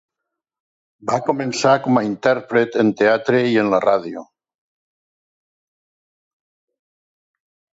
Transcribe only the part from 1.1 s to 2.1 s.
començar com a